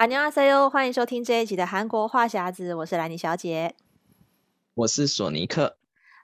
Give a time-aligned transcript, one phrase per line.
[0.00, 3.74] 안녕하세요，欢迎收听这一集的韩国话匣子，我是兰妮小姐，
[4.74, 5.76] 我是索尼克。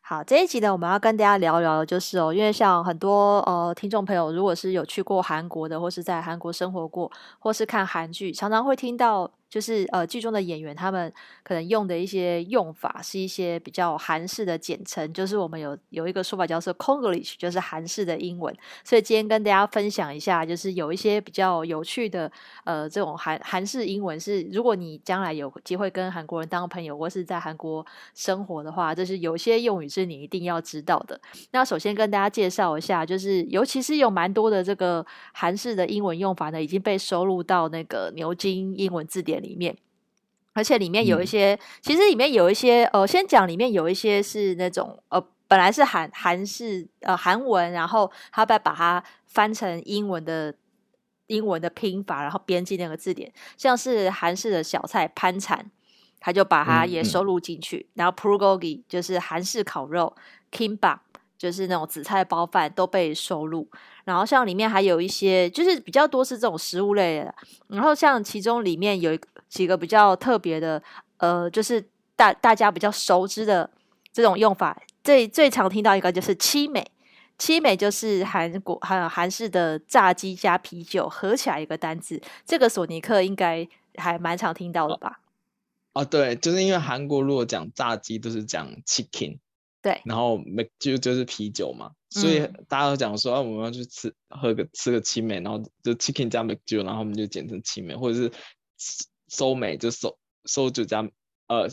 [0.03, 9.31] 好，这一集呢，我们要跟大家聊聊的就是哦，因为像很多呃听众朋友，如果是有去过韩国的，或是在韩国生活过，或是看韩剧，常常会听到。
[9.50, 11.12] 就是呃，剧中的演员他们
[11.44, 18.56] 可能用的一些用法是一些比较韩式的简称，就是我们有有一个说法叫做 Konglish，就是韩式的英文。
[18.84, 22.32] 所以今天跟大家分享一下，就是有一些比较有趣的
[22.66, 31.20] 呃这种韩韩式英文是，如果你将来有机会跟韩国人当朋友，或是在韩国生活的话，就是有些用语是你一定要知道的。
[31.52, 39.76] 那首先跟大家介绍一下，就是尤其是有蛮多的这个韩式的英文用法呢，已经被收录到那个牛津英文字典里面，
[40.54, 50.54] 而且里面有一些，嗯、其实里面有一些，呃，先讲里面有一些是那种，呃，本来是韩韩式呃韩文，然后他再把它翻成英文的
[51.28, 55.70] 英文的拼法，然后编辑那个字典，像是韩式的小菜潘产，
[56.20, 60.16] 他就把它也收录进去，嗯嗯、然后 prugogi 就是韩式烤肉
[60.52, 61.00] ，kimbap
[61.38, 63.70] 就是那种紫菜包饭都被收录。
[64.06, 67.36] 然后像里面还有一些，就是比较多是这种食物类的。
[67.68, 69.18] 然后像其中里面有
[69.50, 70.82] 几个比较特别的，
[71.18, 71.84] 呃，就是
[72.16, 73.70] 大大家比较熟知的
[74.14, 76.90] 这种用法，最最常听到一个就是七美，
[77.38, 85.20] 七美就是韩国韩韩式的炸鸡加啤酒合起来一个单字，这个索尼克应该还蛮常听到的吧？
[85.94, 89.40] 啊，对，就是因为韩国如果讲炸鸡都是讲 chicken。
[90.06, 98.32] 然后美就就是啤酒嘛，所以大家都讲说啊，我们要去吃喝个吃个青梅，然后就 Chicken 加美酒，然后我们就简称青梅，或者是
[99.28, 101.08] 烧梅，就烧烧酒加
[101.48, 101.70] 呃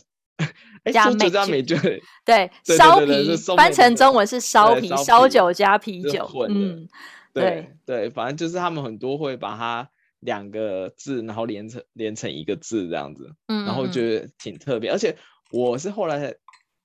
[0.93, 1.77] 加酒加美酒。
[2.25, 6.29] 对 烧啤，翻成中文是烧烧酒加啤酒。
[6.49, 6.89] 嗯，
[7.33, 9.89] 对对，反正就是他们很多会把它
[10.21, 14.91] 两个字然后连成连成一个字这样子，然后觉得挺特别。
[14.91, 15.17] 而且
[15.51, 16.35] 我是后来。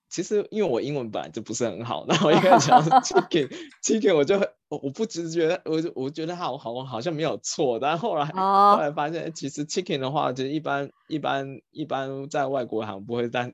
[0.10, 8.76] 其实因为我英文本来就不是很好，然后一开始讲 chicken，chicken 我就我我不直觉，我就我觉得好好好像没有错，但后来、oh.
[8.76, 13.54] 后来发现，其实 chicken 的话，就一般一般一般在外国好像不会，但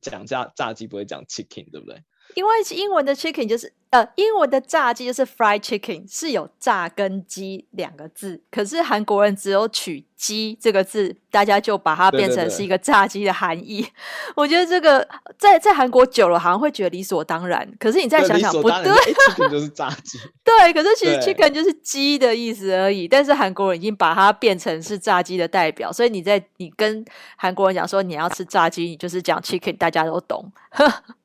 [0.00, 2.02] 讲炸炸鸡不会讲 chicken，对不对？
[2.34, 8.40] 因为英文的 chicken 就是呃，英文的炸鸡就是 fried chicken，是有炸跟鸡两个字。
[8.50, 13.80] 可是韩国人只有取“鸡”这个字，大家就把它变成是一个炸鸡的含义。
[13.80, 13.92] 对对对，
[14.36, 17.66] 我觉得这个在在韩国久了，好像会觉得理所当然。
[17.80, 20.18] 可是你再想想，不对，chicken 就是炸鸡。
[20.44, 23.08] 对，可是其实 chicken 就是鸡的意思而已。
[23.08, 27.02] 但是韩国人已经把它变成是炸鸡的代表，所以你在你跟
[27.36, 30.52] 韩国人讲说你要吃炸鸡，你就是讲 chicken，大家都懂。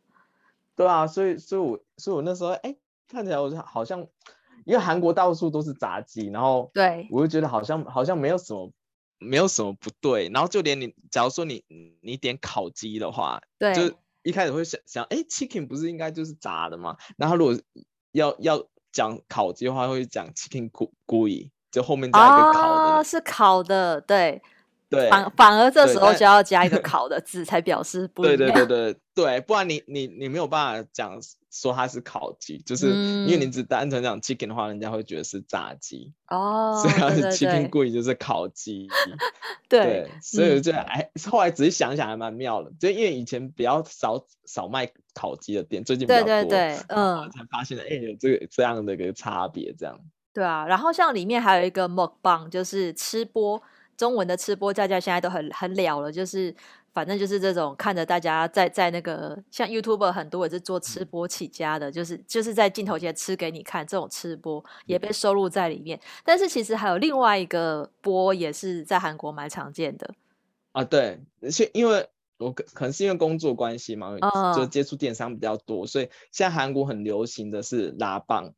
[0.75, 2.75] 对啊，所以所以我所以我那时候哎，
[3.07, 4.00] 看起来我就好像，
[4.66, 8.72] 因为韩国到处都是炸鸡，然后对我就觉得好像好像没有什么
[9.19, 11.63] 没有什么不对，然后就连你假如说你
[12.01, 16.97] 你点烤鸡的话，对，就一开始会想想哎，chicken 不是应该就是炸的吗？
[17.17, 17.56] 然后如果
[18.12, 20.72] 要要讲烤鸡的话，会讲 chicken
[21.06, 24.41] guy，就后面加一个烤的，啊，是烤的，对。
[24.94, 28.38] 对，反反而这时候就要加一个烤的字，才表示不一样。
[28.38, 31.20] 对对对对对，不然你你你没有办法讲
[31.52, 36.78] 说它是烤鸡，就是因为你只单纯讲 chicken 的话，人家会觉得是炸鸡哦。
[36.81, 38.88] 所以它是 chicken guy 就是烤鸡。
[39.68, 50.00] 对，所以就哎，后来仔细想想还蛮妙的，就因为以前比较少少卖烤鸡的店，最近比较多，对对对，嗯，才发现了哎有这个这样的一个差别，这样。
[50.34, 53.62] 对啊，然后像里面还有一个 mukbang，就是吃播。
[53.98, 56.54] 中文的吃播大家现在都很很了了，就是
[56.94, 66.00] 反正就是这种看着大家在在那个像 YouTuber 很多也是做吃播起家的，就是就是在镜头前吃给你看，这种吃播也被收录在里面。
[66.24, 70.14] 但是其实还有另外一个播也是在韩国蛮常见的
[70.72, 74.18] 啊，对，而且因为我可可能是因为工作关系嘛，
[74.56, 78.54] 就接触电商比较多，所以现在韩国很流行的是拉棒。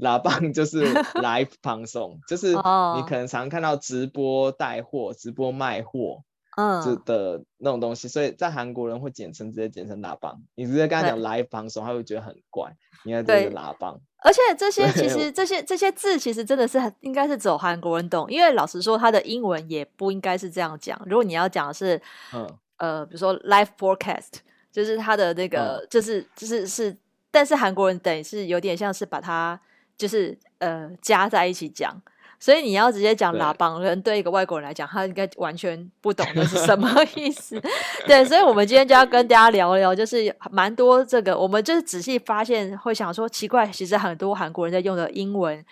[0.00, 0.82] 拉棒就是
[1.20, 6.22] live 放送，就是你可能常看到直播带货、直播卖货，
[6.56, 10.40] 嗯，就的那种东西，所以在韩国人会简称直接简称拉棒。
[10.54, 12.74] 你直接跟他讲 live 放送，他会觉得很怪，
[13.04, 14.00] 应该这是拉棒。
[14.22, 21.00] 而且这些其实这些这些字其实真的是很应该是只有韩国人懂，因为老实说，他的英文也不应该是这样讲。
[21.06, 22.00] 如果你要讲的是，
[22.34, 22.46] 嗯，
[22.78, 24.40] 呃，比如说 live forecast，
[24.72, 26.94] 就是他的那个，嗯、就是就是是，
[27.30, 29.60] 但是韩国人等于是有点像是把它。
[30.00, 31.94] 就是呃加在一起讲，
[32.38, 37.60] 所以你要直接讲拉帮人，对一个外国人来讲，他应该完全不懂的是什么 意思。
[38.06, 45.62] 对，所以我们今天就要跟大家聊聊，就是蛮多这个，我们就是仔细发现会想说奇怪，其实很多韩国人在用的英文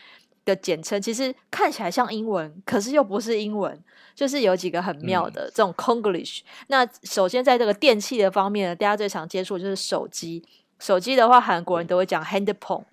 [0.44, 3.82] 的简称，其实看起来像英文，可是又不是英文，
[4.14, 6.40] 就是有几个很妙的、嗯、这种 Konglish。
[6.66, 10.44] 那首先在这个电器的方面呢，大家最常接触就是手机。
[10.78, 12.84] 手机的话，韩国人都会讲 handphone。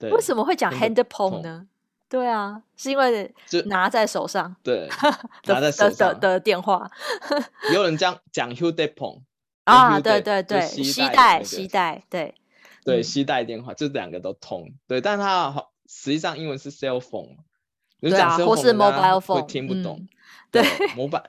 [0.00, 1.66] 为什么会讲 handphone 呢？
[2.08, 3.34] 对啊，是因为
[3.64, 4.88] 拿在手上，对，
[5.46, 6.88] 拿在手的的电话。
[7.72, 9.22] 有人这样讲 handphone
[9.64, 12.34] 啊，对对对，膝带膝带，对
[12.84, 14.72] 对膝带电话，就两个都通。
[14.86, 17.38] 对，但它实际上英文是 cell phone，
[17.98, 18.54] 你讲 cell
[19.20, 20.06] phone 会听不懂。
[20.52, 20.62] 对
[20.94, 21.24] ，mobile，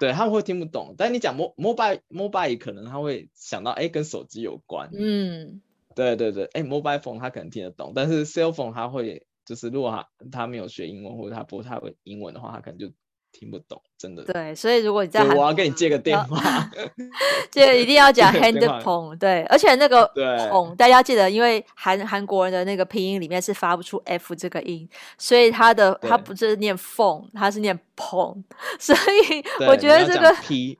[0.00, 4.88] 对他们会听不懂，但你讲 mobile mobile 可能他会想到，哎，跟手机有关。
[4.94, 5.60] 嗯。
[5.98, 9.26] 对对对，哎，mobile phone 他可能听得懂，但是 cell phone 他会。
[9.44, 12.92] 就是如果他他没有学英文，或者他不太会英文的话，他可能就
[13.38, 14.24] 听不懂，真的。
[14.24, 16.68] 对，所以如果你在韩，我要跟你借个电话，
[17.52, 19.16] 这个一定要讲 handphone。
[19.16, 20.10] 对，而且那个
[20.50, 28.42] phone 大家记得，因为韩韩国人的那个拼音里面是发不出 f 这个音，所以他的他不是念 phone，他是念 pong。
[28.80, 30.76] 所以我觉得这个 p，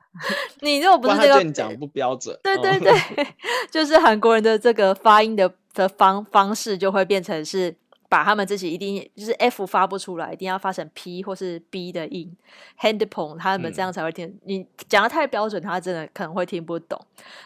[0.59, 2.37] 你如果不是这个，你讲不标准。
[2.43, 2.93] 对对对，
[3.71, 7.73] 就是韩国人的这个发音的的方方式就会变成是。
[8.09, 12.35] 把他们自己一定就是 F 发不出来，一定要发成 P 或是 B 的音
[12.79, 14.25] ，handphone，他们这样才会听。
[14.25, 16.99] 嗯、你讲的太标准，他真的可能会听不懂。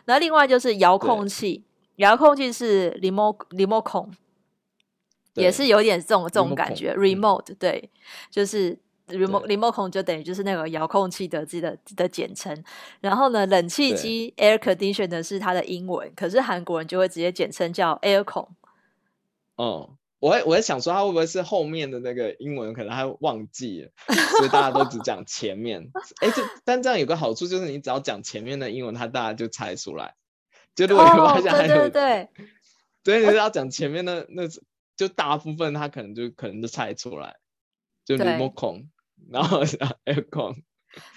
[0.05, 1.65] 那另外就是遥控器，
[1.97, 4.07] 遥控器是 remote remote
[5.33, 6.95] 也是有点这种这种感觉。
[6.95, 7.89] remote、嗯、对，
[8.31, 8.79] 就是
[9.09, 12.63] remote remote 就等于就是那个遥控器的自己的的简称。
[13.01, 18.47] 然后呢，冷气机 air conditioner 是它的英文，可是韩国人就会直接简称叫 aircon。
[19.57, 19.89] 哦。
[20.23, 23.91] 我我在想说，他会不会是后面的那个英文可能他忘记了，
[24.37, 25.91] 所以大家都只讲前面。
[26.21, 30.15] 哎，这但这样有个好处就是，你只要讲前面的英文，他大家就猜出来。
[30.75, 32.29] 就如果你发现还有，对对对，
[33.03, 34.43] 对，你只要讲前面的那，
[34.95, 37.35] 就大部分他可能就可能就猜出来，
[38.05, 38.85] 就 remote，
[39.29, 39.61] 然后
[40.05, 40.63] aircon。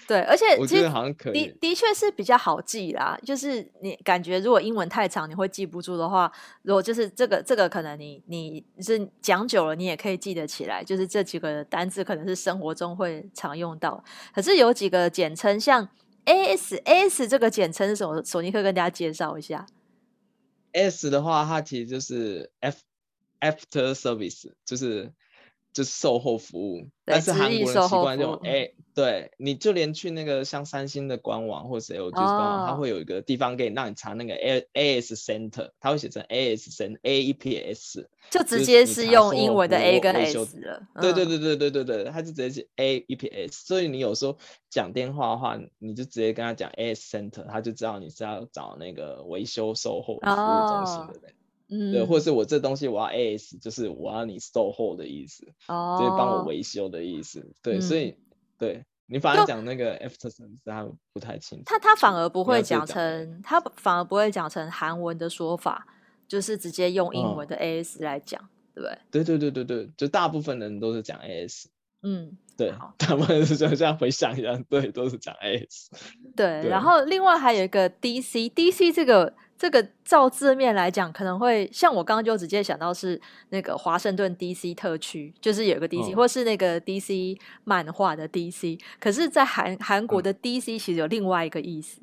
[0.07, 3.17] 对，而且我觉得好像可以，的的确是比较好记啦。
[3.23, 6.31] 就是你感觉如果英文太长，你会记不住的话，
[6.63, 10.83] 如果就是这个这个可能你你是讲久了，你也可以记得起来。
[10.83, 14.03] 就是这几个单字可能是生活中会常用到。
[14.33, 15.87] 可是有几个简称，像
[16.25, 18.23] AS AS 这个简称是什么？
[18.23, 19.65] 索尼克跟大家介绍一下。
[20.71, 22.79] S 的话，它其实就是 F
[23.41, 25.11] After Service，就是。
[25.77, 39.99] 就是售后服务，但是韩国人习惯用 A，对，你就连去那个像三星的官网或者 LG 官网，它会有一个地方给你让你查那个 A A S Center，它会写成 A S Center A E P S，就直接是用英文的 A
[39.99, 40.81] 跟 S 了。
[40.99, 44.35] 对对对对对对对，它就直接是 A E P S，所以你有时候
[44.71, 51.35] 讲电话的话，你就直接跟他讲 A S Center，他就知道你是要找那个维修售后服务中心的人。
[51.69, 57.45] 嗯，对，或者是我这东西我要 AS，就是我要你售后的意思，哦，就是帮我维修的意思。
[57.61, 58.15] 对，嗯、所以
[58.57, 61.63] 对你反而讲那个 After Service，他不太清楚。
[61.65, 65.85] 他他反而不会讲成，他反而不会讲成韩文的说法，
[66.25, 68.99] 就是直接用英文的 AS 来讲，哦、对不对？
[69.11, 71.65] 对对对对对，就大部分人都是讲 AS。
[72.03, 75.87] 嗯，对，好他们是就这样回想一下，对，都是讲 AS。
[76.33, 79.33] 对，对然后另外还有一个 DC，DC 这个。
[79.57, 83.19] 这个照字面来讲，可能会像我刚刚就直接想到是
[83.49, 88.79] 那个华盛顿 DC 特区，就是有个 DC，、哦、或是那个 DC 漫画的 DC。
[88.99, 92.01] 可是，在韩韩国的 DC 其实有另外一个意思，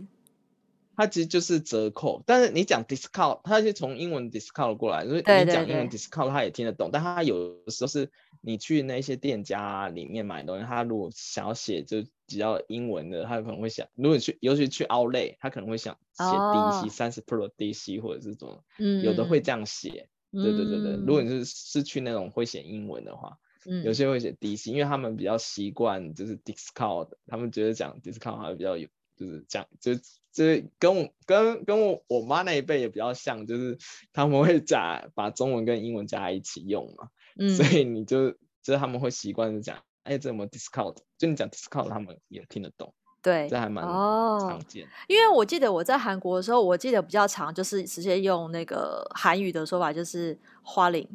[0.96, 2.22] 它其实就是折扣。
[2.26, 6.90] 但是你讲 discount，它是从英文 discount 过来，所以你讲英文 discount，它也听得懂。
[6.92, 8.10] 但它有的时候是
[8.44, 12.04] 你去那些店家里面买东西，他如果想要写就。
[12.26, 20.92] 比较英文的，他可能会想，如果去，尤其去 Outlet，他可能会想写 DC 三十 Pro DC 或者是什么，嗯，有的会这样写，对对对对。
[20.92, 23.36] 如果你是是去那种会写英文的话，
[23.66, 30.02] 嗯，有些会写 DC，因为他们比较习惯就是 discount，他们觉得讲 discount 还比较有，就是讲就就
[30.46, 33.76] 是跟我跟跟我我妈那一辈也比较像，就是
[34.14, 38.30] 他们会 加把中文跟英文加在一起用嘛，嗯，所以你就
[38.62, 39.76] 就是他们会习惯是讲。
[40.04, 42.92] 哎，这么 discount，就你讲 discount，他们也听得懂。
[43.22, 44.84] 对，这还蛮常见。
[44.84, 44.88] 哦。
[45.08, 51.08] 因为我记得我在韩国的时候，我记得比较常就是直接用那个韩语的说法，就是花零，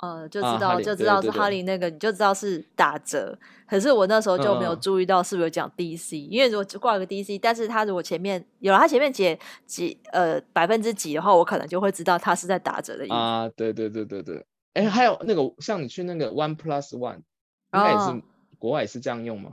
[0.00, 3.38] 呃，就知道、啊、就知道是哈林那个，你就知道是打折。
[3.66, 13.14] 可是我那时候就没有注意到是不是有讲 DC，、嗯、因为如果挂个 DC，但是他如果前面有了他前面写几呃百分之几的话，我可能就会知道他是在打折的意思。
[13.14, 14.44] 啊，对对对对对。
[14.74, 17.22] 哎，还有那个像你去那个 One Plus One。
[17.74, 18.22] 应该也是、哦、
[18.58, 19.52] 国外也是这样用吗？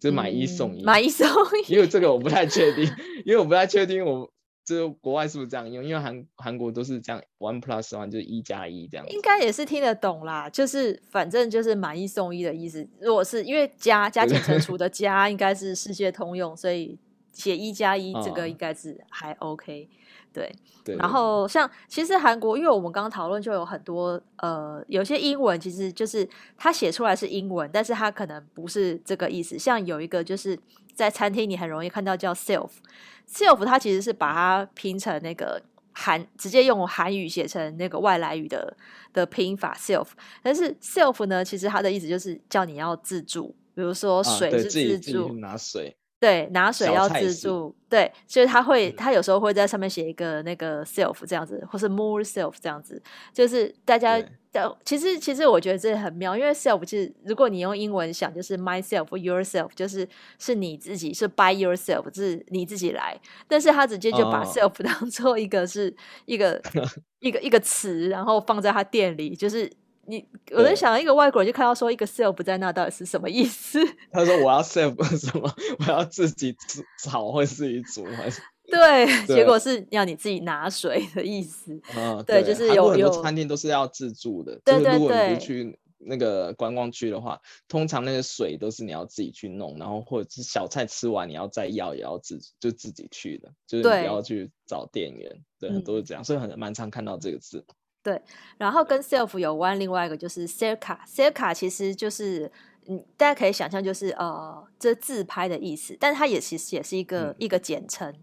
[0.00, 1.72] 就买一送一，买一送一。
[1.72, 2.84] 因为这个我不太确定，
[3.24, 4.28] 因为我不太确定我
[4.64, 5.84] 这国外是不是这样用？
[5.84, 9.08] 因为韩韩国都是这样，one plus one 就是一加一这样。
[9.08, 12.84] 应该也是听得懂啦，就是反正就是买一送一的意思。
[13.00, 16.98] 如果是因为加加减乘除的加应该是世界通用，所以
[17.32, 19.88] 写一加一这个应该是还 OK。
[19.88, 19.94] 哦
[20.34, 20.52] 对，
[20.84, 29.56] 对，然后像其实韩国，因为我们刚刚讨论就有很多呃，有些英文其实就是它写出来是英文，但是它可能不是这个意思。
[29.56, 30.58] 像有一个就是
[30.92, 35.62] 在餐厅你很容易看到叫 self，self 它其实是把它拼成那个
[35.92, 38.76] 韩，直接用韩语写成那个外来语的
[39.12, 40.08] 的拼法 self，
[40.42, 45.96] 但是 self 呢，其实它的意思就是叫你要自助，比如说水是自助，啊、自己自己拿水。
[46.24, 47.74] 对，拿水要自助。
[47.86, 53.00] 对，所以他会，他有时候会在上面写一个那个 self 这样子，或是 more self 这样子，
[53.30, 54.18] 就是大家
[54.50, 54.78] 的。
[54.86, 63.20] 其实，其实我觉得这很妙，因为 self 其实如果你用英文想，就是 myself、yourself，就是是你自己，是 by yourself，是你自己来。
[63.46, 66.88] 但是他直接就把 self 当做一个是 一个、oh.
[67.20, 69.70] 一个一个词，然后放在他店里，就是。
[70.06, 73.78] 你我在想，一个外国人就看到说一个 self 在那到底是什么意思？
[74.12, 75.50] 他说我要 self 什么？
[75.80, 76.54] 我要自己
[77.02, 78.40] 炒或自己煮还是？
[78.66, 81.78] 对，结果是要你自己拿水的意思。
[81.94, 84.58] 嗯，对，就是有很多餐厅都是要自助的。
[84.64, 84.84] 对对对。
[84.84, 95.30] 就是如果你不去那个观光区的话，通常那个水都是你要自己去弄，然后或者是小菜吃完你要再要也要自就自己去的，就是你不要去找店员。
[95.60, 97.62] 对，对，都是这样，所以很蛮常看到这个字。
[98.04, 98.20] 对，
[98.58, 102.52] 然后跟 self 有关，另外一个就是 selfie，selfie 其实就是，
[102.86, 108.14] 嗯，大家可以想象就是呃，这自拍的意思，但是它也其实也是一个、嗯、一个简称，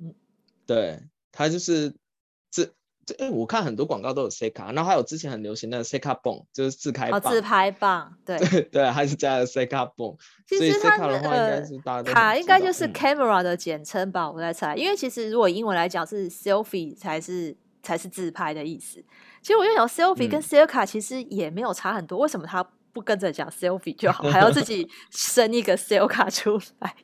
[0.00, 0.12] 嗯，
[0.66, 1.94] 对，它就是
[2.50, 2.74] 自，
[3.06, 8.36] 这，哎，我看很多广告都有 selfie，然后还有之前很流行的 selfie 棒，就是自拍棒，哦，自拍棒，对。
[8.40, 10.16] 对 对，还是加了 selfie 棒，
[10.48, 19.04] 其实它的话应该是大卡应该就是 camera 的简称吧，嗯、我在猜，因为其实如果英文来讲是 selfie 才是才是自拍的意思。
[19.40, 26.94] 其实我就想，selfie 跟 selfie 其实也没有差很多，嗯、为什么他不跟着讲 selfie 就好，还要自己 生一个 selfie 出来？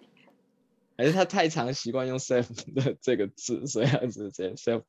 [0.97, 4.83] 还是他太常习惯用 self 的这个字，所以他直接 self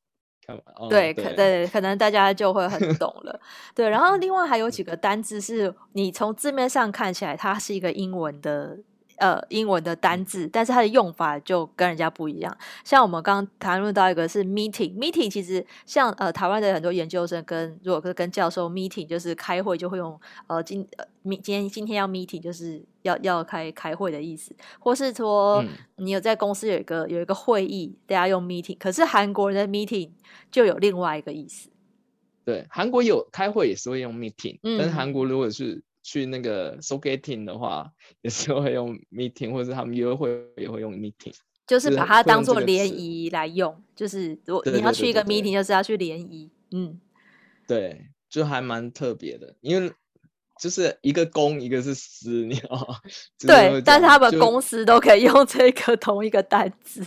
[0.45, 0.89] 看完。
[0.89, 3.39] 对，可对，可能大家就会很懂了。
[3.73, 8.77] 对，然后 另外还有几个单字是你从字面上看起来它是一个英文的。
[9.17, 12.57] 呃，英文的单字，但是它的用法就跟人家不一样。
[12.83, 25.63] 像我们刚刚谈论到一个是 meeting，meeting 其实像呃台湾的很多研究生跟如果是跟教授 meeting，就是开会就会用呃今呃今天今天要 meeting，就是要要开开会的意思，或是说
[25.95, 30.11] 你有在公司有一个有一个会议，大家用 meeting，可是韩国人的 meeting
[30.51, 31.69] 就有另外一个意思。
[32.43, 41.33] 对，韩国有开会也是会用 meeting，嗯，但是韩国如果是去那个 sogating 的话， 也是会用 meeting，或者是他们约会也会用 meeting，
[41.65, 43.83] 就是把它当做联谊来用。
[43.95, 46.51] 就是如果你要去一个 meeting，就是要去联谊。
[46.69, 47.01] 嗯，
[47.67, 49.91] 对，就还蛮特别的，因为
[50.61, 52.99] 就是一个公，一个是私，你知道吗？
[53.39, 57.03] 对，但是他们公司都可以用这个 同一个单字。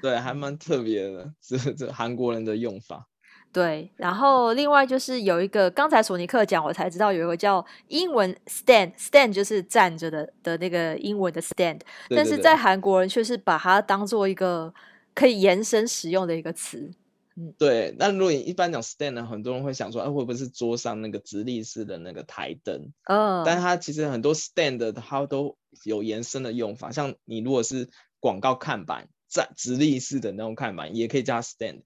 [0.00, 3.06] 对，还蛮特别的，这这韩国人的用法。
[3.52, 11.78] 对，然后另外就是有一个，刚才索尼克讲，我才知道有一个叫英文 stand，stand stand 就是站着的的那个英文的 stand，
[12.08, 14.72] 对对对，但是在韩国人却是把它当做一个
[15.14, 16.90] 可以延伸使用的一个词。
[17.36, 17.94] 嗯，对。
[17.98, 22.90] 那如果你一般讲 stand 呢，很多人会想说，哎、啊，会不会是桌上那个直立式的那个台灯？
[23.04, 31.82] 嗯，但它其实很多 stand 它都有延伸的用法，像你如果是广告看板，站直立式的那种看板，也可以加 stand。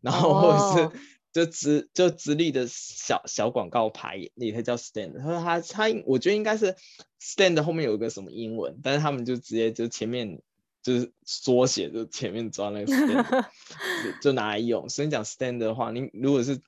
[0.00, 0.98] 然后或者是
[1.32, 5.16] 就直就直立的小小广告牌，也可以叫 stand。
[5.18, 6.74] 他说他他，我觉得应该是
[7.20, 10.42] stand 后面有一个什么英文，但是他们就直接就前面
[10.82, 13.44] 就是缩写，就前面装那个 stand，
[14.20, 14.88] 就拿来用。
[14.88, 16.60] 所以你讲 stand 的话，你如果是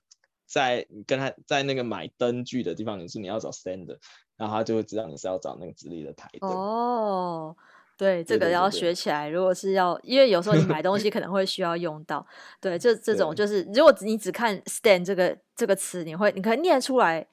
[0.47, 3.99] 在跟他在那个买灯具的地方，你说你要找 stand，
[4.37, 6.49] 然后他就会知道你是要找那个直立的台灯。
[6.51, 7.57] 哦。
[8.03, 9.29] 对，这个要学起来。
[9.29, 12.27] 如果是要，因为有时候你买东西可能会需要用到。
[12.61, 17.25] 对，这 这种就是，如果你只看 stand 这个这个词，你会你可以念出来，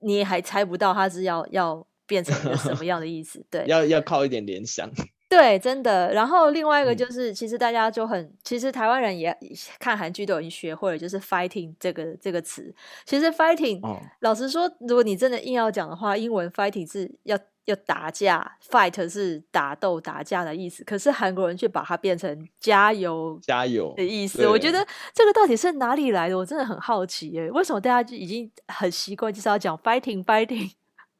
[0.00, 3.42] 你还猜不到它是要要变成一个什么样的意思。
[3.48, 4.86] 对，要要靠一点联想。
[5.30, 6.12] 对，真的。
[6.12, 9.34] 然后另外一个就是，其实大家就很，其实台湾人也
[9.78, 12.70] 看韩剧都已经学会了，就是 fighting 这个这个词。
[13.06, 17.38] 其实 fighting，哦，老实说，如果你真的硬要讲的话，英文 fighting 是要。
[17.66, 24.46] 要打架，fight 是打斗、打架的意思，可是韩国人却把它变成加油、加油的意思。
[24.48, 26.38] 我觉得这个到底是哪里来的？
[26.38, 30.72] 我真的很好奇耶，为什么大家就已经很习惯就是要讲 fighting、fighting？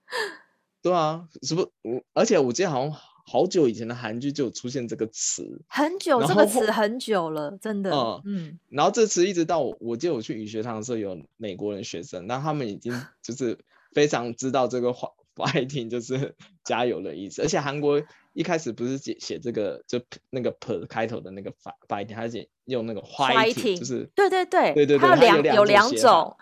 [0.81, 1.69] 对啊，是不是？
[1.83, 2.93] 我而且我记得好像
[3.29, 7.91] 好久以前的韩剧就有出现这个词，很久这个词很久了，真的。
[7.91, 8.59] 嗯嗯。
[8.69, 13.59] 然后这词一直到我，我记得我去语学堂的时候，有美国人学生，那他们已经就是
[13.93, 18.03] 非常知道这个话 fighting 就是 加油的意思，而且韩国
[18.33, 20.01] 一开始不是写写这个就
[20.31, 21.53] 那个 per 开头的那个
[21.89, 26.37] fighting，他写用那个 fighting，就是对对对对对对，它有两有两种。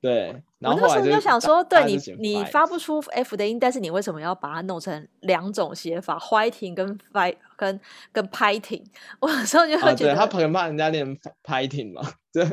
[0.00, 8.82] 对，然后我那时候就想说，对你你发不出 f 的音，但是你为什么要把它弄成两种写法？fighting 跟 fight 跟跟 fighting，
[9.20, 11.06] 我有时候就会觉得、啊、他可能怕人家念
[11.44, 12.02] fighting 嘛，
[12.34, 12.44] 对，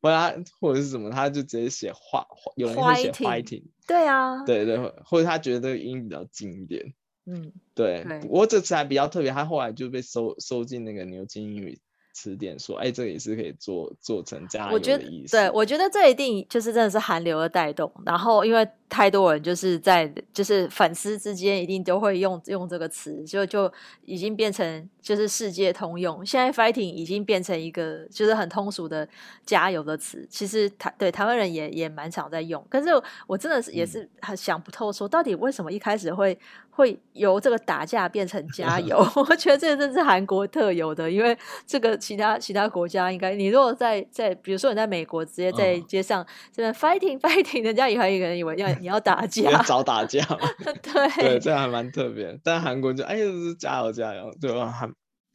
[0.00, 6.94] 或者或者是什么，他就直接写话，有人会写 fighting，对啊，对对，或者他觉得这个音比较近一点，
[7.26, 8.04] 嗯，对。
[8.20, 11.78] 不过这次还比较特别，他后来就被收收进那个牛津英语。
[12.16, 15.36] 词典说，哎，这个也是可以做做成加油的意思。
[15.36, 17.92] 对，我觉得这一定就是真的是韩流的带动。
[18.06, 23.70] 然后，因为太多人就是在就是粉丝之间一定都会用用这个词，就就
[24.06, 26.24] 已经变成就是世界通用。
[26.24, 29.06] 现在 fighting 已经变成一个就是很通俗的
[29.44, 30.26] 加油的词。
[30.30, 32.64] 其实台对台湾人也也蛮常在用。
[32.70, 32.88] 可是
[33.26, 36.38] 我真的是也是很想不透，说到底为什么一开始会。
[36.76, 50.22] 会由这个打架变成加 油，我觉得这个真是韩国特有的，因为这个其他其他国家应该，你如果在在，比如说你在美国直接在街上这边 fighting fighting，人家以为有人以为要你要打 架，找打架，
[50.82, 52.38] 对对，这还蛮特别。
[52.44, 54.70] 但韩国就哎呦，是加油加油，对吧？
[54.70, 54.88] 还。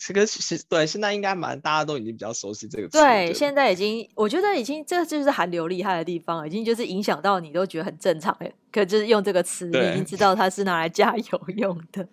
[0.04, 3.00] 这个其实对，现在应该蛮大家都已经比较熟悉这个词。
[3.00, 8.52] 对，现在已经我觉得已经这就是韩流厉害的地方，已经就是影响到你都觉得很正常诶。
[8.72, 12.08] 可就是用这个词，你已经知道它是拿来加油用的。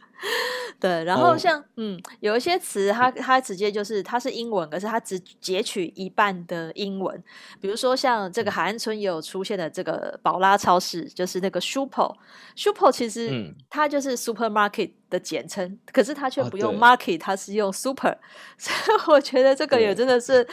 [0.80, 7.20] 对，然后像、哦、嗯，有一些词，它它直接就是它是英文，可是它只截取一半的英文。
[7.60, 18.16] 比如说像这个海岸村也有出现的这个宝拉超市，就是那个 Super，Super 其实它就是 supermarket 的简称，可是它却不用 market，它是用 super。
[18.58, 20.46] 所以我觉得这个也真的是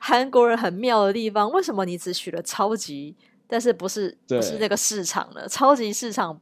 [0.00, 1.50] 韩国人很妙的地方。
[1.52, 3.16] 为什么你只取了超级，
[3.50, 5.46] 但是不是不是那个市场了？
[5.48, 6.40] 超级市场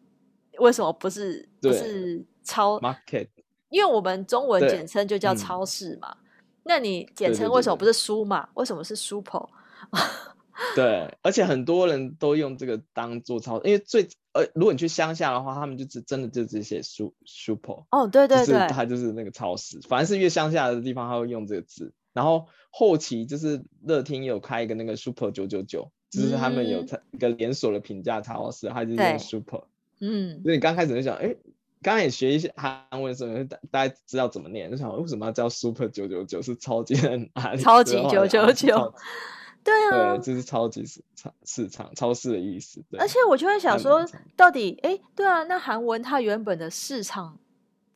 [0.58, 2.24] 为什么不是不是？
[2.44, 3.28] 超 market，
[3.68, 6.24] 因为我们中文简称就叫超市嘛，嗯、
[6.62, 8.48] 那你简称为什么不是书嘛？
[8.54, 9.46] 为什么是 super？
[10.74, 17.84] 对，而且很多人都用这个当做超，因为最呃，如果你去乡下的话，他们就只真的就只写苏 super。
[17.90, 21.92] 哦，对对对，它就是那个超市，反正是越乡下的地方，他会用这个字。
[22.14, 29.62] 然后后期就是乐天有开一个那个 super 九九九，就是他们有一个连锁的平价超市，它就用 super。
[30.00, 31.34] 嗯，所以你刚开始就想，哎。
[31.80, 36.42] 刚才也学一些韩文的时候，大大家知道怎么念，就想为什么要叫 Super 九九九？
[36.42, 37.62] 是超级在哪里？
[37.62, 38.92] 超级九九九，
[39.62, 42.82] 对啊，对，就是超级市场市场超市的意思。
[42.90, 47.38] 对，而且我就会想说，到底哎，对啊，那韩文它原本的市场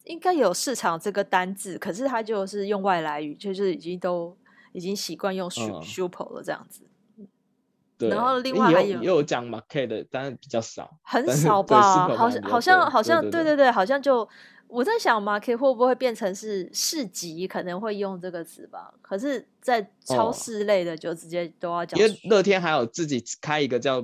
[0.04, 4.36] 应该有市场这个单字，可是它就是用外来语，就是已经都
[4.70, 6.82] 已经习惯用 Super 了这样子。
[8.08, 12.08] 然后另外还有也有讲 market 的，但是比较少，很少吧？
[12.16, 14.28] 好像好像好像对对对，好像就
[14.68, 18.92] 我在想 market 会不会变成是市集，可能会用这个词吧？
[19.02, 22.00] 可是，在超市类的就直接都要讲。
[22.00, 24.00] 因为乐天还有自己开一个叫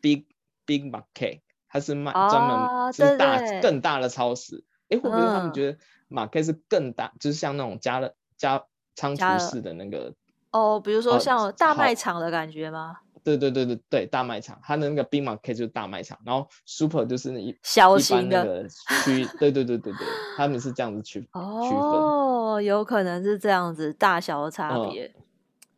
[0.00, 0.26] big
[0.66, 4.62] big market，它是卖专门是大更大的超市。
[4.90, 5.78] 哎，会不会他们觉得
[6.10, 10.12] market 是更大，就是像那种加了加仓储式的那个？
[10.50, 12.98] 哦，比如说像大卖场的感觉吗？
[13.36, 18.68] 对对对对对，大卖场，它的那个 big market 就是大卖场，然后 super 就是那一小型的
[19.04, 25.22] 区，对对对对对，他们是这样子区哦，区分哦，有可能是这样子大小的差别，嗯、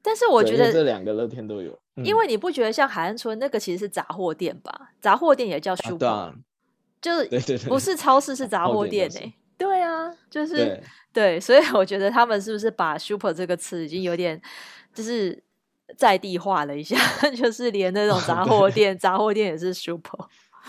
[0.03, 4.91] 但是我觉得这两个乐天都有，嗯、因为你不觉得像海岸村那个其实是杂货店吧？
[5.01, 6.35] 杂货店也叫 super，、啊
[7.01, 14.41] 对啊、就是不是超市是杂货店哎、欸，对啊，就是对，对，所以我觉得他们是不是把 super 这个词已经有点
[14.95, 15.43] 就是。
[15.97, 16.97] 在地化了一下，
[17.37, 20.19] 就是连那种杂货店，杂货店也是 super，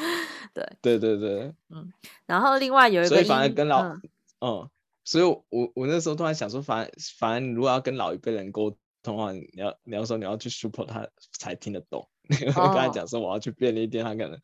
[0.54, 1.92] 对对对对，嗯，
[2.26, 4.02] 然后另外有一个，所以反而跟老，嗯，
[4.42, 4.70] 嗯，
[5.04, 5.44] 所以我
[5.76, 11.08] 我那时候突然想说，反反正如果要跟老一辈人沟通的话，你要你要说你要去 super，他
[11.38, 12.08] 才听得懂。
[12.56, 14.40] 我刚才讲说我要去便利店，他可能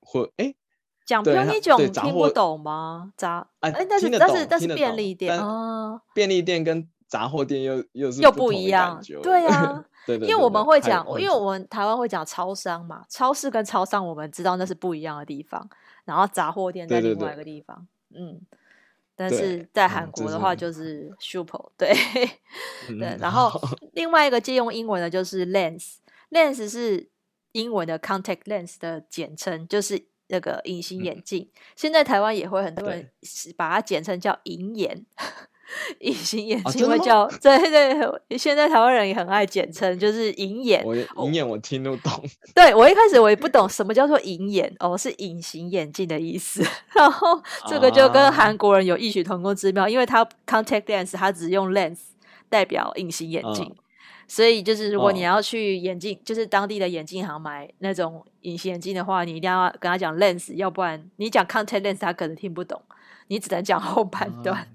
[0.00, 0.54] 会哎，
[1.06, 3.12] 讲便利店听不懂吗？
[3.16, 9.84] 杂哎，但是但是但是便利店哦，便利店跟杂货店又又是又不一样，对呀。
[10.06, 15.68] 对对对对，因为我们会讲，因为我们台湾会讲超商嘛，超市跟超商我们知道那是不一样的地方，
[16.04, 18.40] 然后杂货店在另外一个地方，嗯，
[19.16, 21.92] 但是在韩国的话就是 super，对，
[22.88, 23.50] 嗯、对，然后
[23.92, 27.08] 另外一个借用英文的就是 lens，lens 是
[27.52, 33.10] 英文的 contact lens 的简称，就是那个隐形眼镜，嗯、现在台湾也会很多人
[33.56, 35.06] 把它简称叫银眼。
[36.00, 40.82] 隐形眼镜会叫、 啊、对对，现在台湾人也很爱简称，就是隐眼。
[40.84, 40.94] 我
[41.26, 42.12] 隐眼我听不懂。
[42.54, 46.64] 对，我一开始我也不懂什么叫做隐眼哦，是隐形眼镜的意思。
[46.94, 51.98] 然后这个就跟韩国人有异曲同工之妙，啊、因为他 contact lens 他只用 lens
[52.48, 53.74] 代表隐形眼镜，啊、
[54.28, 62.80] 所以就是如果你要去眼镜，啊、就是当地的眼镜行买那种隐形眼镜的话，你一定要跟他讲 lens，要不然你讲 contact lens 他可能听不懂，
[63.28, 64.68] 你只能讲后半段。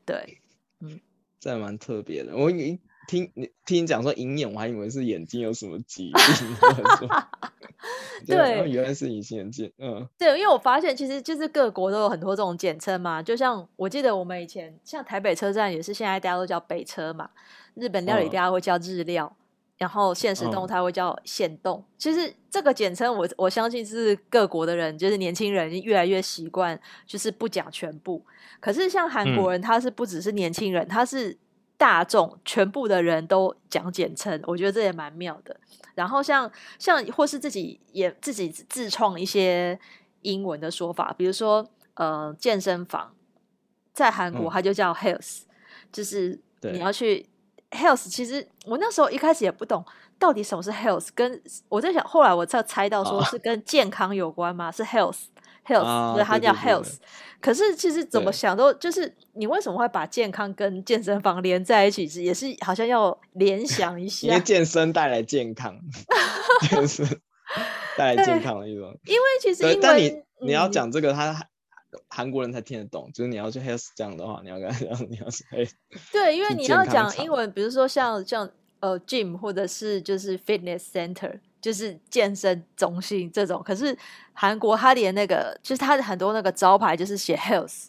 [0.00, 0.38] 啊对，
[0.80, 1.00] 嗯，
[1.38, 2.36] 这还蛮特别的。
[2.36, 6.22] 我一听你听你讲说银眼，我还以为是眼睛有什么疾病。
[8.26, 9.72] 对，原来是隐形眼镜。
[9.78, 13.22] 嗯，对，因为我发现其实就是各国都有很多这种简称嘛。
[13.22, 17.30] 就像我记得我们以前像台北车站也是，现在大家都叫北车嘛。
[17.74, 19.34] 日本料理大家会叫日料。
[19.34, 19.39] 嗯
[19.80, 28.22] 然后现实动态会叫限动，嗯、其实这个简称我我相信是各国的人，就是年轻人越来越习惯，就是不讲全部。
[28.60, 31.34] 可是像韩国人，他是不只是年轻人，嗯、他是
[31.78, 35.56] 大众全部的人都讲简称，我觉得这也蛮妙的。
[35.94, 39.80] 然后像像或是自己也自己自创一些
[40.20, 43.14] 英文的说法，比如说呃健身房，
[43.94, 45.48] 在韩国它就叫 health，、嗯、
[45.90, 47.29] 就是你要去。
[47.70, 49.84] Health 其实我那时候一开始也不懂
[50.18, 54.66] 到底什么是 health，跟我在想，后来我才猜到说是跟健康有关吗？
[54.66, 56.82] 啊、是 health，health，、啊、所以它叫 health。
[56.82, 62.08] 对对对对，可是其实怎么想都就是你为什么会把健康跟健身房连在一起？
[62.08, 65.78] 是也是好像要联想一下，因为健身带来健康，
[66.68, 67.06] 健身
[67.96, 68.92] 带来健康的一种。
[69.06, 71.46] 因为其实因为但你你要讲这个他。
[72.08, 75.44] 韩国人才听得懂，就是你要去 health 这样的话，你要跟他讲，你要是
[76.12, 78.48] 对，因为你要讲英文，比如说像像
[78.80, 83.62] 呃 gym 或者是就是 fitness center，就是健身中心这种。
[83.64, 83.96] 可是
[84.32, 87.86] 韩国他连那个就是他的很多那个招牌就是写 health，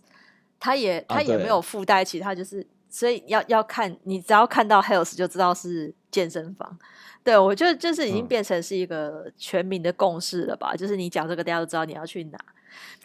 [0.59, 6.77] 他也他也没有附带其他，就是、啊、所以要要看你只要看到 health 就知道是健身房。
[7.23, 12.39] 对，我觉得就是已经变成是一个全民的共识了吧，嗯、就是你讲这个大家都知道你要去哪。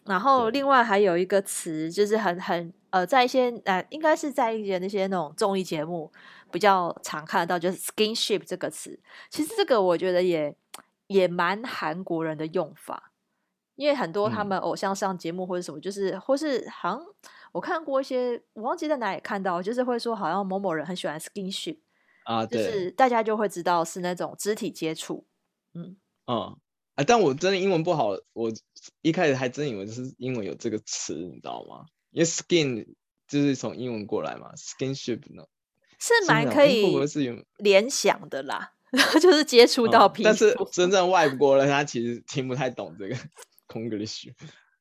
[0.04, 6.12] 然后另外还有一个词，就是很很呃，在一些呃，应该是在一些那些那种综艺节目
[6.50, 8.98] 比较常看得到，就是 skinship 这个词。
[9.30, 10.56] 其实这个我觉得也
[11.08, 13.10] 也蛮韩国人的用法，
[13.74, 17.02] 因为很多他们偶像上节目或者什么，就是、嗯、或是好像
[17.52, 21.78] 我看过一些，我忘记在哪里看到，就是会说好像某某人很喜欢 skinship
[22.24, 25.26] 啊，就是大家就会知道是那种肢体接触，
[25.74, 25.96] 嗯。
[26.26, 26.56] 嗯。
[26.96, 27.04] 啊！
[27.06, 28.52] 但我真的英文不好，我
[29.02, 31.86] 一开始还真以为是英文有这个词，你知道吗？
[32.10, 32.86] 因为 skin
[33.28, 35.44] 就是从英文过来嘛，skinship 呢
[35.98, 36.84] 是蛮可以
[37.58, 38.72] 联想的啦，
[39.20, 40.28] 就是接触到皮肤、嗯。
[40.28, 43.16] 但是真正外国人他其实听不太懂这个
[43.68, 44.32] Konglish。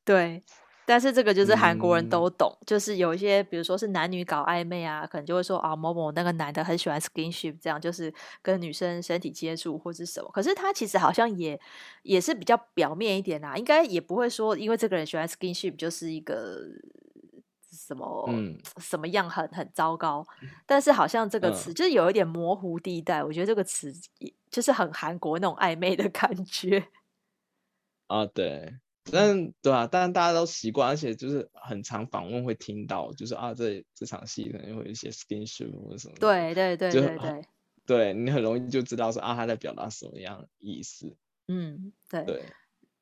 [0.04, 0.44] 对。
[0.86, 10.30] 但是这个就是韩国人都懂，嗯、就是有一些，比如说是男女搞暧昧啊，可能就会说啊某某那个男的很喜欢 skinship，这样就是跟女生身体接触或是什么。
[10.32, 11.60] 可是他其实好像也
[12.04, 16.60] 也是比较表面一点啊，应该也不会说因为这个人喜欢 skinship 就是一个
[17.72, 20.26] 什么、嗯、什么样很很糟糕。
[20.66, 23.94] 但是好像这个词就是有一点模糊地带，嗯、我觉得这个词
[24.50, 26.88] 就是很韩国那种暧昧的感觉。
[28.08, 28.76] 啊，对。
[29.12, 36.16] 但对啊，但大家都习惯，而且就是很常访问会听到，就是啊，这这场戏可能会有一些 skinship 或者什么。
[36.20, 37.46] 对对对对对，
[37.86, 41.16] 对，你很容易就知道说啊，他在表达什么样的意思。
[41.48, 42.24] 嗯，对。
[42.24, 42.44] 对。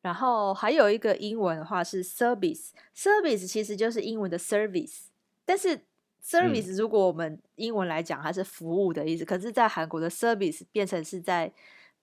[0.01, 5.05] 然后还有一个英文的话是 service，service 其实就是英文的 service，
[5.45, 5.85] 但是
[6.21, 11.53] service 如果我们英文来讲，它是服务的意思，嗯、可是在韩国的 service 变成是在。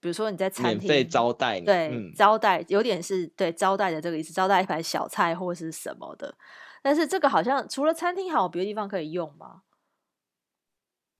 [0.01, 6.35] 比如说你在餐厅免费招待，对，嗯、招待有点是对招待的这个意思，招待一盘小菜或是什么的。
[6.83, 9.63] 但是这个好像除了餐厅，还有别的地方可以用吗？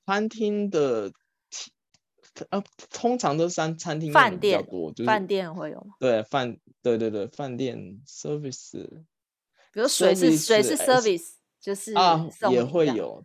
[0.07, 1.13] 餐厅的，
[2.49, 5.95] 呃，通常都是餐餐厅饭店多，饭店，店会有吗？
[6.01, 8.89] 对饭，对对对，饭店 service，
[9.73, 13.25] 比如水是水是 service，就是啊也会有。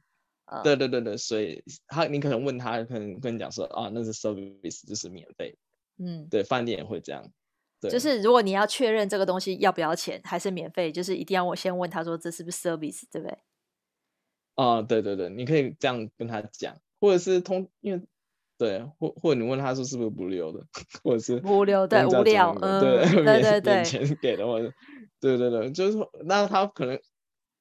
[0.64, 5.58] 对对对对，所以他你可能问他，可能跟你讲说啊，那是 service，就是免费。
[5.98, 7.32] 嗯，对，饭店也会这样。
[7.82, 13.38] 对，就是如果你要确认这个东西要不要钱，还是免费，就是一定要我先问他说这是不是 service，对不对？
[14.56, 18.02] 啊，对对对，你可以这样跟他讲，或者是通，因为
[18.58, 20.64] 对，或或者你问他说是不是无料的，
[21.04, 24.72] 或者是无料对无聊，嗯，对对 对对，钱给的，或者
[25.20, 27.00] 对对对，就是说那他可能。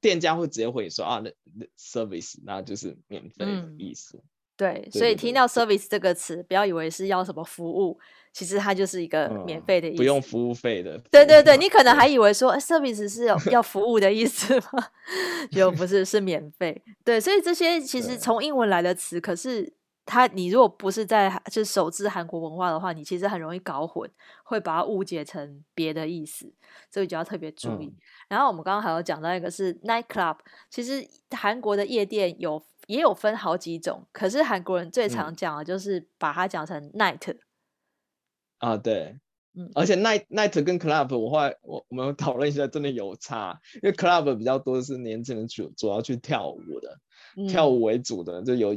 [0.05, 4.19] 店家会直接回你说啊，那那 service 那就是免费的意思。
[4.19, 4.23] 嗯、
[4.55, 7.99] 对，所以听到 service 这个词，不要以为是要什么服务，
[8.31, 10.99] 其实它就是一个免费的意思，不用服务费的。
[11.11, 14.89] 对对对，你可能还以为说 service 是要要服务的意思吗？
[15.51, 16.83] 就不是，是免费。
[17.03, 19.73] 对，所以这些其实从英文来的词，可是
[20.07, 24.11] 它你如果不是在就是熟知韩国文化的话，你其实很容易搞混，
[24.45, 26.53] 会把它误解成别的意思，
[26.91, 27.87] 所以就要特别注意。
[27.87, 27.97] 嗯、
[28.29, 30.37] 然后我们刚刚还有讲到一个是 night club，
[30.69, 37.39] 其实韩国的夜店有也有分好几种，可是韩国人最常讲的就是把它讲成 night。
[38.59, 39.19] 啊，对，
[39.55, 46.99] 嗯，而且 night night 跟 club，我后来我我们讨论一下，真的有差，因为 club 比较多的是年轻人主主要去跳舞的，
[47.37, 48.75] 嗯、跳舞为主的，就有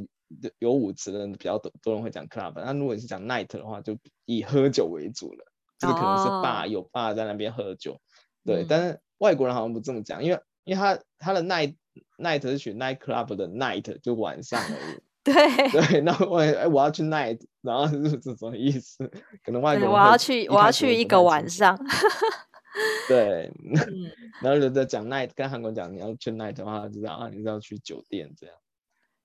[0.60, 2.54] 有舞池的人比较多，多人会讲 club。
[2.56, 5.46] 那如果你是讲 night 的话，就以喝酒为主了，
[5.78, 8.00] 这个可能是 bar、哦、有 bar 在那边喝酒，
[8.46, 8.64] 对。
[8.64, 11.76] 嗯、但是外国人好像不这么讲，因为因为他他的 night
[12.18, 15.00] night 是取 night club 的 night，就晚上而已。
[15.28, 15.34] 对
[15.72, 19.06] 对，那我哎，我要去 night，然后是这种意思，
[19.44, 21.78] 可能外国人我要去，我要去一个晚上。
[23.10, 23.74] 对，嗯、
[24.42, 28.56] 然后就在讲 night，跟韩国讲你要去 night 的话，就知道啊，你是要去酒店这样。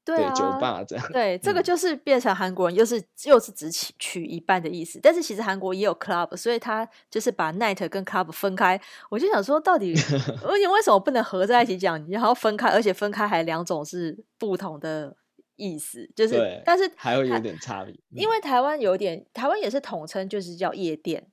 [0.04, 1.06] 对，啊、对，酒吧这样。
[1.12, 8.80] 对，这个就是变成韩国人又是又是只取取一半的意思，但是其实韩国也有 club，所以他就是把 night 跟 club 分开。
[9.10, 9.94] 我就想说，到底
[10.44, 12.02] 而且为什么不能合在一起讲？
[12.08, 15.16] 你要分开，而且分开还两种是不同的。
[15.56, 21.24] 意思就是，对但是还会有点差别，因为台湾有点，台湾也是统称，就是叫夜店。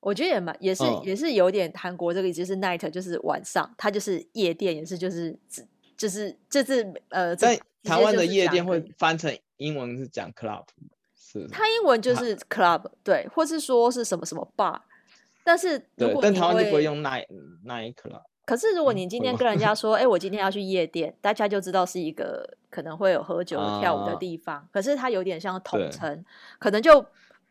[0.00, 5.38] 我觉得也蛮，也是，嗯、也是有点韩国这个意思，就是 night，就是晚上，它就是夜店，也是就是
[5.98, 10.64] 就是就是呃，在台湾的夜店会翻成英文是讲 club，
[11.16, 14.78] 是它英文就是 club，对，或是说是什么什么 bar，
[15.42, 17.26] 但是对，但台湾就不会用 night
[17.64, 18.22] night club。
[18.44, 24.56] 可是，如果你今天跟人家 说，哎、嗯欸，我今天要去夜店，大家就知道是一个可能会有喝酒、跳舞的地方。
[24.56, 26.24] 啊、可是它有点像统称，
[26.58, 27.04] 可能就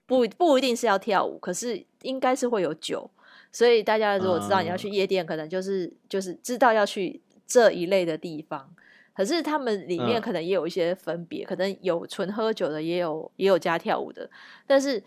[0.07, 3.07] 不不一定是要跳舞，可是应该是会有酒。
[3.51, 8.73] 所以大家如果知道你要去夜店，啊、可能就是就是知道要去这一类的地方。
[9.17, 14.29] 可是他们里面可能也有一些分别，嗯、可能有纯喝酒的，也有也有加跳舞的。
[14.65, 15.03] 但是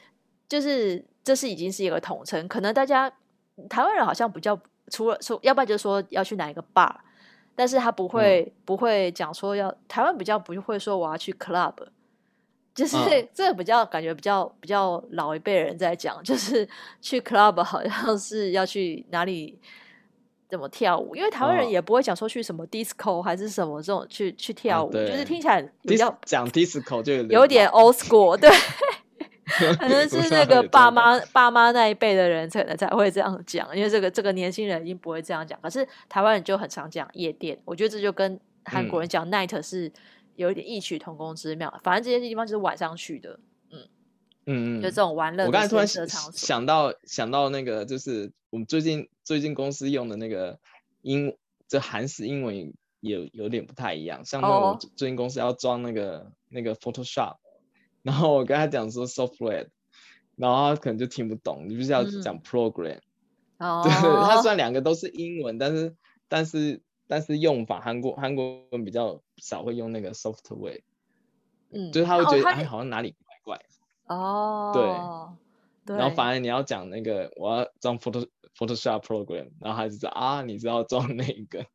[0.46, 3.10] 就是这是已经是一个统称，可能大家
[3.68, 4.60] 台湾人好像比较。
[4.92, 6.92] 除了说，要不然就是说要去哪一个 bar，
[7.54, 11.74] 但是他不会、嗯、不会讲说要台湾比较不会说我要去 club，
[12.74, 16.68] 就是、嗯、 这个比较感觉比较比较老一辈人在讲，就是
[17.00, 19.56] 去 club 好像是要去哪里
[20.50, 28.50] 怎么跳舞，因为台湾人也不会讲说去什么 disco 还是什么这种去去跳舞，嗯、就是听起来比较讲 disco 就有点，old school，对。
[29.50, 35.58] 可能是那个爸妈爸妈那一辈的人可能才会这样讲，因为这个这个年轻人已经不会这样讲。
[35.60, 39.90] 可是台湾人就很常讲夜店，我觉得这就跟韩国人讲 night 是
[40.36, 41.68] 有一点异曲同工之妙。
[41.74, 43.40] 嗯、反正这些地方就是晚上去的，
[43.72, 43.80] 嗯
[44.46, 45.46] 嗯嗯，就这种玩乐。
[45.46, 50.58] 我刚才突然想到想到那个，就是我们最近最近公司用的那个
[51.02, 51.36] 英，
[51.68, 54.24] 这韩式英文也有有点不太一样。
[54.24, 56.26] 像那我最近公司要装那个、oh.
[56.48, 57.36] 那个 Photoshop。
[58.02, 59.68] 然后我跟他讲说 software，
[60.34, 62.98] 然后他可能就听不懂，你就是要讲 program。
[63.58, 63.86] 哦、嗯。
[64.02, 65.94] 对，他虽然两个都是英文，但是
[66.26, 70.80] 但是但是用法韩国韩国人比较少会用那个 software。
[71.70, 71.92] 嗯。
[71.92, 73.60] 就是他会觉得、哦、哎好像哪里怪怪。
[74.06, 74.72] 哦。
[74.74, 74.82] 对。
[75.86, 75.96] 对。
[75.96, 81.66] 然后反而你要讲那个我要装 photo Photoshop program，然后他就说啊你知道装那个，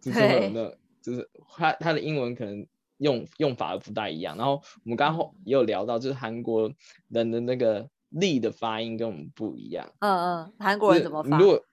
[0.00, 0.20] 就是
[0.50, 2.66] 那就是他他的英文可能。
[2.98, 6.72] 用用法不大一样，然后我们刚刚也有聊到，就是韩国
[7.08, 9.92] 人的那个力的发音跟我们不一样。
[9.98, 11.36] 嗯嗯，韩国人怎么发？
[11.36, 11.64] 如果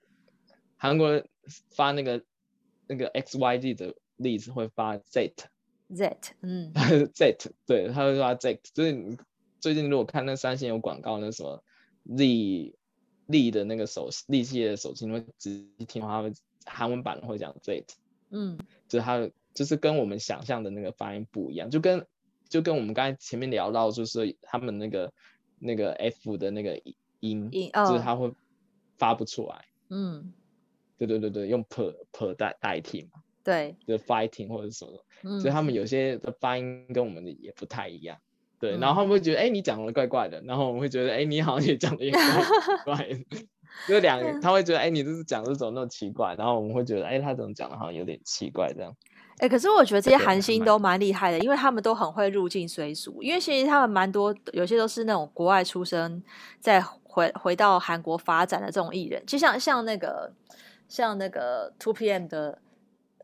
[0.75, 1.29] 韩国人
[1.69, 2.23] 发那个
[2.87, 5.35] 那个 x y z 的力是会发 z
[5.93, 6.73] z，嗯，
[7.13, 9.15] z，对，他会发 Z，就是你
[9.59, 11.63] 最近如果看那三星有广告，那什么
[12.15, 12.75] z
[13.27, 16.33] 力的那个手力气的手机，你会仔细听，他们
[16.65, 17.85] 韩文版会讲 z，
[18.29, 19.29] 嗯，就是他。
[19.51, 22.05] 就是跟我们想象的那个发音不一样，就跟
[22.47, 25.11] 就跟我们刚才前面聊到，就是他们那个
[25.57, 26.79] 那个 F 的那个
[27.19, 28.31] 音，就是他会
[28.97, 29.65] 发不出来。
[29.89, 30.31] 嗯，
[30.97, 33.23] 对对对对，用 per per 代代替嘛。
[33.43, 38.17] 对，就 fighting 或者什么，嗯，所以他们有些的发音跟我们的也不太一样。
[38.59, 42.21] 对，然后他们会觉得，哎，你讲的怪怪的，然后我们会觉得，哎，你好像也讲的也怪
[42.83, 43.47] 怪的。
[43.87, 48.93] 就两个，他会觉得，哎，你这是讲这种那么奇怪，然后我们会觉得，哎，他怎么讲的好像有点奇怪这样。
[49.37, 53.23] 哎、欸，可是我觉得这些韩星都蛮厉害的，因为他们都很会入境随俗。
[53.23, 56.21] 因为其实他们蛮多，有些都是那种国外出生，
[56.59, 60.33] 再回回到韩国发展的这种艺人，就像像那个
[60.89, 62.59] 像那个 Two PM 的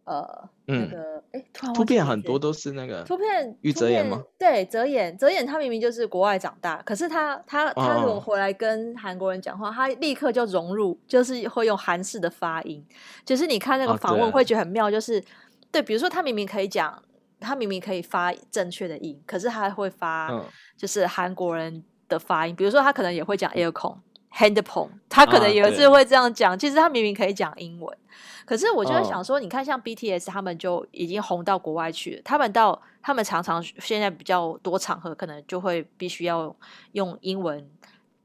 [0.05, 4.23] 呃，那个哎，突然变很多都是那个突变玉泽演吗？
[4.37, 12.85] 对，泽演，泽演他明明就是国外长大，可是他他他如果回来跟韩国人讲话，他立刻就融入，就是会用韩式的发音，
[13.25, 15.23] 就是你看那个访问会觉得很妙，就是
[15.71, 17.01] 对，比如说他明明可以讲，
[17.39, 20.29] 他明明可以发正确的音，可是他会发
[20.77, 23.97] 就是韩国人的发音，比如说他可能也会讲 aircon。
[24.35, 27.97] Handphone，他可能有一次会这样讲，啊、其实他明明可以讲英文，
[28.45, 36.53] 可是我就在想说，你看像 BTS 他们就已经红到国外去了，他们到他们常常现在比较多场合可能就会必须要
[36.91, 37.65] 用英文，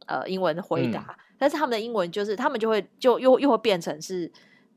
[0.07, 4.29] 呃，英文回答，嗯、但是他们的英文就是他们就会就又又会变成是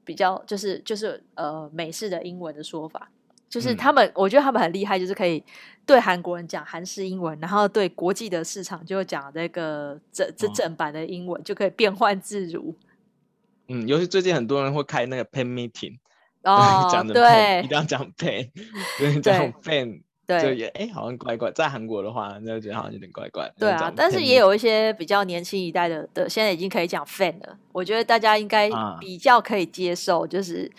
[0.06, 3.10] 比较就是就是呃美式的英文的说法。
[3.54, 5.44] 就是他们，嗯、我觉得他们很厉害，就是可以
[5.86, 12.76] 对韩国人讲韩式英文，然后对国际的市场就讲这个这这正版的英文，哦、就可以变换自如。
[13.68, 16.00] 嗯，尤其最近很多人会开那个 pen meeting，
[16.42, 18.50] 哦，讲的对，一定要讲 pen，
[18.98, 23.54] 对，讲 pen，对，就也哎，好像怪怪，在韩国的话，那就觉得好像有点怪怪。
[23.60, 28.68] 对啊，但是也有一些比较年轻一代的的，现在已经可以讲 fan 了，我觉得大家应该
[29.00, 30.72] 比较可以接受，就是。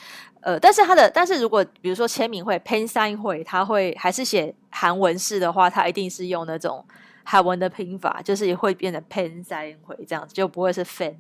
[0.45, 6.85] 呃，但是他的，但是如果比如说签名会 pen sign 会，他会还是写韩文式的话，他一定是用那种
[7.25, 11.15] 韩文的拼法，就是也会变成 pen sign 会这样子，就不会是 fan。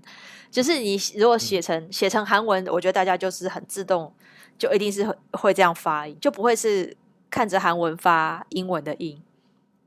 [0.50, 4.12] 就是你如果写成写、嗯、成韩文，我觉得大家就是很自动，
[4.58, 6.94] 就一定是会这样发音，就不会是
[7.30, 9.22] 看着韩文发英文的音。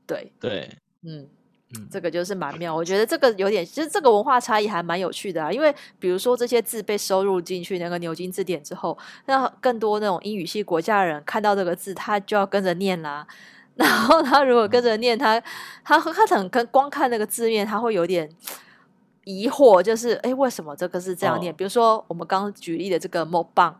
[0.04, 0.68] 对对，
[1.02, 1.28] 嗯。
[1.76, 5.52] 嗯，这个就是蛮妙，我觉得这个有点，其实这个文化差异还蛮有趣的啊。
[5.52, 13.26] 因为比如说这些字被收入进去那个牛津字典之后，那更多那种英语系国家的人看到这个字，他就要跟着念啦。
[13.76, 15.38] 然后他如果跟着念，他
[15.84, 18.28] 他他可能跟光看那个字面，他会有点
[19.24, 21.52] 疑惑，就是哎，为什么这个是这样念？
[21.52, 23.74] 哦、比如说我们刚刚举例的这个 mukbang。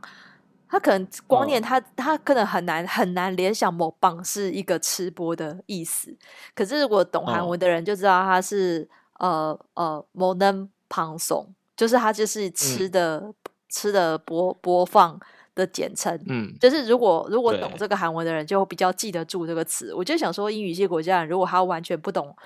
[0.69, 6.17] 他可能光念他，他可能很难很难联想某棒是一个吃播的意思。
[6.55, 13.35] 可是如果懂韩文的人就知道他是、哦、呃呃某能旁松，就是他就是吃的、嗯、
[13.69, 15.19] 吃的播播放
[15.55, 16.19] 的简称。
[16.29, 19.95] 嗯，就是如果如果懂这个韩文的人就比较记得住这个词。
[19.95, 22.37] 我就想说，英语系国家人如果他完全不懂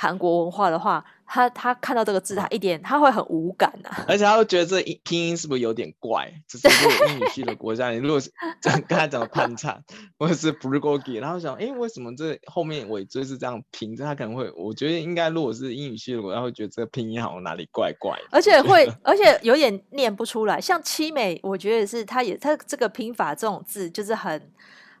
[0.00, 1.04] 韩国文化的话。
[1.32, 6.28] 他他看到这个字，他一点他会很无感呐、啊，而且他会觉得这拼音是不是有点怪？
[6.48, 9.80] 就是如果英语系的国家， 你如果是刚才讲潘灿
[10.18, 13.94] 或者是 bulgogi，然后想，哎、欸，为什么这后面尾椎是这样拼？
[13.94, 20.60] 他可能会，我觉得应该如果是英语系的国家，会觉得这个拼音好像哪里怪怪，而且会， 而且有点念不出来。
[20.60, 24.50] 像七美，我觉得是他也他这个拼法这种字就是很。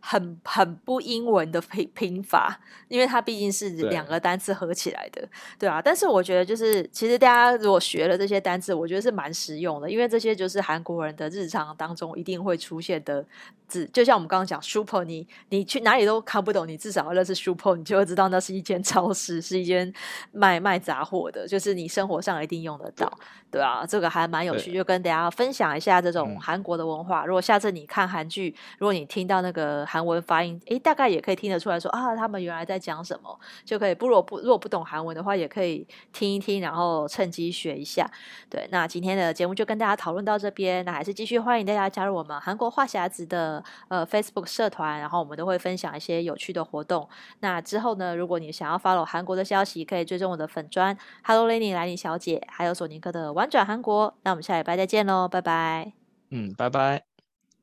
[0.00, 2.58] 很很不英文的拼拼法，
[2.88, 5.28] 因为它毕竟是两个单词合起来的，对，
[5.60, 5.80] 对啊。
[5.82, 13.24] 但是我觉得，就是其实大家如果学了这些单词，我觉得是蛮实用的，因为这些就是韩国人的日常当中一定会出现的
[13.68, 13.88] 字。
[13.92, 19.92] 就像我们刚刚讲，Super，你你去哪里都看不懂，你至少要认识 Super，你就会知道那是一间超市，是一间
[20.32, 23.06] 卖卖杂货的，就是你生活上一定用得到，
[23.50, 23.84] 对，对啊。
[23.86, 27.24] 这个还蛮有趣，就跟大家分享一下这种韩国的文化。
[27.24, 29.86] 嗯、如果下次你看韩剧，如果你听到那个。
[29.90, 38.08] 韩文发音，诶，大概也可以听得出来说啊，他们原来在讲什么，就可以不如不如果不懂韩文的话，也可以听一听，然后趁机学一下。
[38.48, 47.08] 对，那今天的节目就跟大家讨论到这边，那还是继续欢迎大家加入我们韩国话匣子的呃 Facebook 社团，然后我们都会分享一些有趣的活动。
[47.40, 54.14] 那之后呢，如果你想要 follow 韩国的消息，可以追踪我的粉砖 Hello Lenny 兰妮小姐，还有索尼克的玩转韩国。
[54.22, 55.92] 那我们下礼拜再见喽，拜拜。
[56.30, 57.09] 嗯，拜拜。